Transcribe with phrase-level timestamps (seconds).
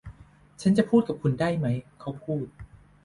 [0.61, 1.67] ฉันจะพูดกับคุณได้ไหม?
[1.99, 2.45] เขาพูด